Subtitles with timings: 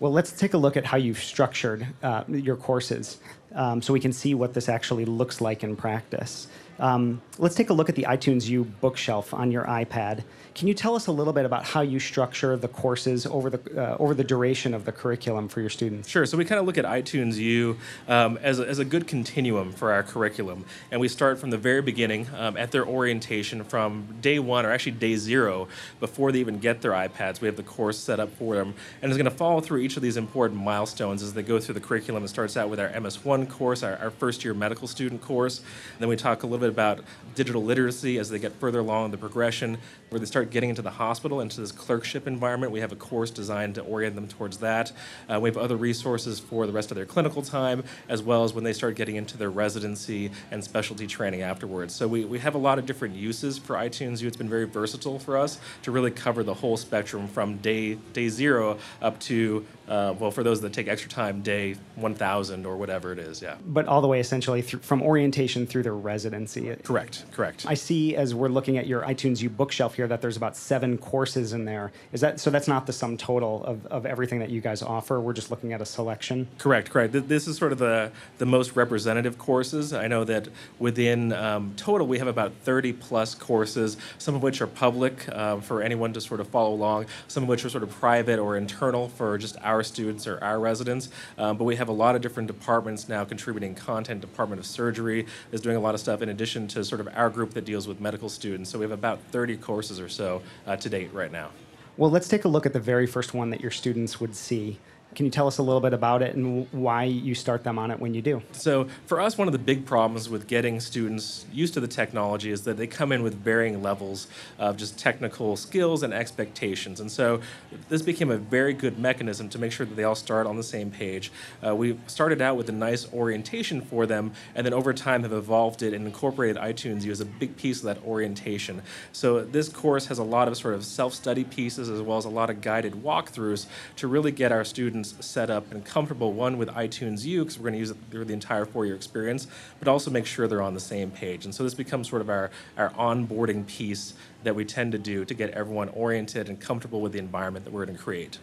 [0.00, 3.18] Well, let's take a look at how you've structured uh, your courses
[3.54, 6.48] um, so we can see what this actually looks like in practice.
[6.80, 10.24] Um, let's take a look at the iTunes U bookshelf on your iPad.
[10.54, 13.82] Can you tell us a little bit about how you structure the courses over the
[13.82, 16.08] uh, over the duration of the curriculum for your students?
[16.08, 16.26] Sure.
[16.26, 19.72] So we kind of look at iTunes U um, as, a, as a good continuum
[19.72, 24.16] for our curriculum, and we start from the very beginning um, at their orientation from
[24.20, 25.68] day one or actually day zero
[26.00, 27.40] before they even get their iPads.
[27.40, 29.96] We have the course set up for them, and it's going to follow through each
[29.96, 32.24] of these important milestones as they go through the curriculum.
[32.24, 36.00] It starts out with our MS1 course, our, our first year medical student course, and
[36.00, 37.00] then we talk a little bit about
[37.34, 40.90] digital literacy as they get further along the progression, where they start getting into the
[40.90, 42.72] hospital, into this clerkship environment.
[42.72, 44.92] We have a course designed to orient them towards that.
[45.28, 48.52] Uh, we have other resources for the rest of their clinical time, as well as
[48.52, 51.94] when they start getting into their residency and specialty training afterwards.
[51.94, 54.28] So we, we have a lot of different uses for iTunes U.
[54.28, 58.28] It's been very versatile for us to really cover the whole spectrum from day day
[58.28, 63.12] zero up to uh, well, for those that take extra time, day 1,000 or whatever
[63.12, 63.42] it is.
[63.42, 63.56] Yeah.
[63.66, 66.59] But all the way essentially from orientation through their residency.
[66.84, 67.24] Correct.
[67.32, 67.64] Correct.
[67.66, 70.98] I see as we're looking at your iTunes U bookshelf here that there's about seven
[70.98, 71.92] courses in there.
[72.12, 72.50] Is that so?
[72.50, 75.20] That's not the sum total of, of everything that you guys offer.
[75.20, 76.48] We're just looking at a selection.
[76.58, 76.90] Correct.
[76.90, 77.12] Correct.
[77.12, 79.92] This is sort of the the most representative courses.
[79.92, 84.60] I know that within um, total we have about 30 plus courses, some of which
[84.60, 87.82] are public uh, for anyone to sort of follow along, some of which are sort
[87.82, 91.88] of private or internal for just our students or our residents, um, but we have
[91.88, 94.20] a lot of different departments now contributing content.
[94.20, 97.28] Department of Surgery is doing a lot of stuff in addition to sort of our
[97.28, 98.70] group that deals with medical students.
[98.70, 101.50] So we have about 30 courses or so uh, to date right now.
[101.98, 104.78] Well, let's take a look at the very first one that your students would see.
[105.14, 107.90] Can you tell us a little bit about it and why you start them on
[107.90, 108.42] it when you do?
[108.52, 112.52] So, for us, one of the big problems with getting students used to the technology
[112.52, 114.28] is that they come in with varying levels
[114.58, 117.00] of just technical skills and expectations.
[117.00, 117.40] And so,
[117.88, 120.62] this became a very good mechanism to make sure that they all start on the
[120.62, 121.32] same page.
[121.66, 125.32] Uh, we started out with a nice orientation for them, and then over time have
[125.32, 128.82] evolved it and incorporated iTunes U as a big piece of that orientation.
[129.12, 132.26] So, this course has a lot of sort of self study pieces as well as
[132.26, 133.66] a lot of guided walkthroughs
[133.96, 137.58] to really get our students students set up and comfortable, one, with iTunes U, because
[137.58, 139.46] we're going to use it through the entire four-year experience,
[139.78, 141.44] but also make sure they're on the same page.
[141.44, 145.24] And so this becomes sort of our, our onboarding piece that we tend to do
[145.24, 148.38] to get everyone oriented and comfortable with the environment that we're going to create.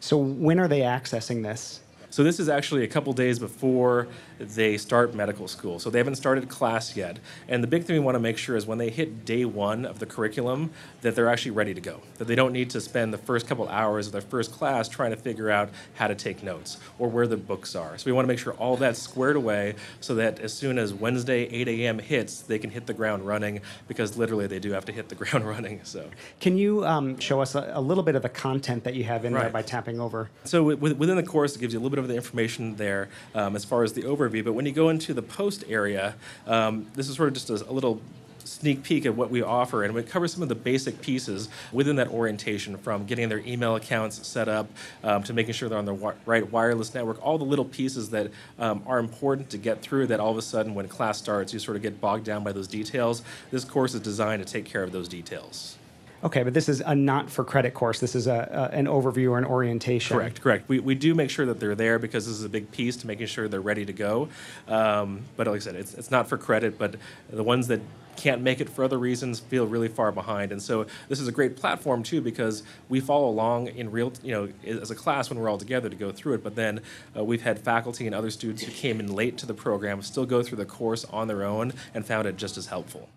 [0.00, 1.80] So when are they accessing this?
[2.12, 4.06] So this is actually a couple days before
[4.38, 5.78] they start medical school.
[5.78, 7.18] So they haven't started class yet.
[7.48, 9.86] And the big thing we want to make sure is when they hit day one
[9.86, 12.02] of the curriculum, that they're actually ready to go.
[12.18, 15.12] That they don't need to spend the first couple hours of their first class trying
[15.12, 17.96] to figure out how to take notes or where the books are.
[17.96, 20.92] So we want to make sure all that's squared away so that as soon as
[20.92, 21.98] Wednesday 8 a.m.
[21.98, 25.14] hits, they can hit the ground running because literally they do have to hit the
[25.22, 25.80] ground running.
[25.82, 29.04] So can you um, show us a, a, little bit of the content that you
[29.04, 29.44] have in right.
[29.44, 30.28] there by tapping over?
[30.44, 33.56] So within the course, it gives you a little bit of the information there um,
[33.56, 34.44] as far as the overview.
[34.44, 36.14] But when you go into the post area,
[36.46, 38.00] um, this is sort of just a, a little
[38.44, 41.96] sneak peek at what we offer, and we cover some of the basic pieces within
[41.96, 44.68] that orientation, from getting their email accounts set up
[45.04, 47.24] um, to making sure they're on the wi- right wireless network.
[47.24, 50.08] All the little pieces that um, are important to get through.
[50.08, 52.52] That all of a sudden, when class starts, you sort of get bogged down by
[52.52, 53.22] those details.
[53.50, 55.76] This course is designed to take care of those details.
[56.24, 57.98] Okay, but this is a not for credit course.
[57.98, 60.16] This is a, a, an overview or an orientation.
[60.16, 60.68] Correct, correct.
[60.68, 63.06] We, we do make sure that they're there because this is a big piece to
[63.08, 64.28] making sure they're ready to go.
[64.68, 66.94] Um, but like I said, it's, it's not for credit, but
[67.28, 67.80] the ones that
[68.16, 70.52] can't make it for other reasons feel really far behind.
[70.52, 74.32] And so this is a great platform too because we follow along in real, you
[74.32, 76.44] know, as a class when we're all together to go through it.
[76.44, 76.82] But then
[77.16, 80.26] uh, we've had faculty and other students who came in late to the program still
[80.26, 83.08] go through the course on their own and found it just as helpful.